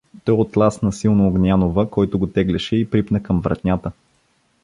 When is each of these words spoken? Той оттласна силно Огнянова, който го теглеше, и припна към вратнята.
Той 0.25 0.35
оттласна 0.35 0.91
силно 0.93 1.27
Огнянова, 1.27 1.89
който 1.89 2.19
го 2.19 2.27
теглеше, 2.27 2.75
и 2.75 2.89
припна 2.89 3.23
към 3.23 3.39
вратнята. 3.41 3.91